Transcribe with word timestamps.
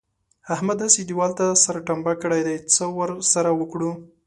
احمد 0.53 0.77
هسې 0.85 1.01
دېوال 1.05 1.31
ته 1.39 1.45
سر 1.63 1.75
ټنبه 1.87 2.13
کړی 2.21 2.41
دی؛ 2.47 2.57
څه 2.73 2.83
ور 2.97 3.09
سره 3.33 3.49
وکړو؟! 3.59 3.91